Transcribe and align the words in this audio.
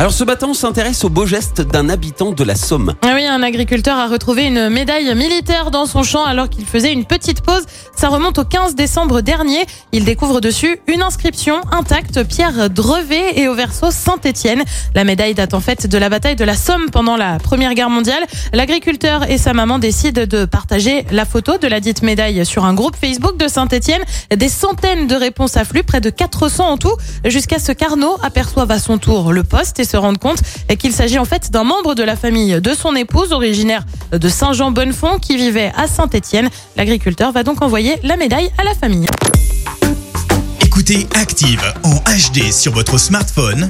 Alors 0.00 0.14
ce 0.14 0.24
matin, 0.24 0.54
s'intéresse 0.54 1.04
au 1.04 1.10
beau 1.10 1.26
geste 1.26 1.60
d'un 1.60 1.90
habitant 1.90 2.32
de 2.32 2.42
la 2.42 2.54
Somme. 2.54 2.94
Ah 3.02 3.12
oui, 3.14 3.26
un 3.26 3.42
agriculteur 3.42 3.98
a 3.98 4.08
retrouvé 4.08 4.46
une 4.46 4.70
médaille 4.70 5.14
militaire 5.14 5.70
dans 5.70 5.84
son 5.84 6.02
champ 6.02 6.24
alors 6.24 6.48
qu'il 6.48 6.64
faisait 6.64 6.90
une 6.90 7.04
petite 7.04 7.42
pause. 7.42 7.64
Ça 7.94 8.08
remonte 8.08 8.38
au 8.38 8.44
15 8.44 8.74
décembre 8.74 9.20
dernier. 9.20 9.66
Il 9.92 10.06
découvre 10.06 10.40
dessus 10.40 10.80
une 10.86 11.02
inscription 11.02 11.60
intacte, 11.70 12.26
pierre 12.26 12.70
drevée 12.70 13.38
et 13.38 13.46
au 13.46 13.54
verso 13.54 13.90
Saint-Étienne. 13.90 14.62
La 14.94 15.04
médaille 15.04 15.34
date 15.34 15.52
en 15.52 15.60
fait 15.60 15.86
de 15.86 15.98
la 15.98 16.08
bataille 16.08 16.34
de 16.34 16.44
la 16.44 16.56
Somme 16.56 16.88
pendant 16.90 17.18
la 17.18 17.36
Première 17.38 17.74
Guerre 17.74 17.90
mondiale. 17.90 18.24
L'agriculteur 18.54 19.30
et 19.30 19.36
sa 19.36 19.52
maman 19.52 19.78
décident 19.78 20.24
de 20.26 20.46
partager 20.46 21.04
la 21.10 21.26
photo 21.26 21.58
de 21.58 21.66
la 21.68 21.80
dite 21.80 22.00
médaille 22.00 22.46
sur 22.46 22.64
un 22.64 22.72
groupe 22.72 22.96
Facebook 22.98 23.36
de 23.36 23.48
Saint-Étienne. 23.48 24.00
Des 24.34 24.48
centaines 24.48 25.08
de 25.08 25.14
réponses 25.14 25.58
affluent, 25.58 25.84
près 25.84 26.00
de 26.00 26.08
400 26.08 26.70
en 26.70 26.78
tout, 26.78 26.96
jusqu'à 27.26 27.58
ce 27.58 27.72
qu'Arnaud 27.72 28.16
aperçoive 28.22 28.70
à 28.70 28.78
son 28.78 28.96
tour 28.96 29.34
le 29.34 29.44
poste 29.44 29.78
se 29.90 29.96
rende 29.96 30.18
compte 30.18 30.38
qu'il 30.78 30.92
s'agit 30.92 31.18
en 31.18 31.24
fait 31.24 31.50
d'un 31.50 31.64
membre 31.64 31.94
de 31.94 32.02
la 32.02 32.16
famille 32.16 32.60
de 32.60 32.74
son 32.74 32.94
épouse, 32.94 33.32
originaire 33.32 33.84
de 34.12 34.28
Saint-Jean-Bonnefond, 34.28 35.18
qui 35.18 35.36
vivait 35.36 35.72
à 35.76 35.86
Saint-Étienne. 35.86 36.48
L'agriculteur 36.76 37.32
va 37.32 37.42
donc 37.42 37.62
envoyer 37.62 37.96
la 38.02 38.16
médaille 38.16 38.50
à 38.58 38.64
la 38.64 38.74
famille. 38.74 39.06
Écoutez 40.62 41.06
Active 41.14 41.62
en 41.82 41.96
HD 41.96 42.52
sur 42.52 42.72
votre 42.72 42.98
smartphone, 42.98 43.68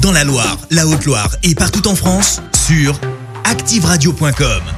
dans 0.00 0.12
la 0.12 0.24
Loire, 0.24 0.58
la 0.70 0.86
Haute-Loire 0.86 1.36
et 1.42 1.54
partout 1.54 1.86
en 1.86 1.94
France, 1.94 2.40
sur 2.66 2.98
activeradio.com. 3.44 4.75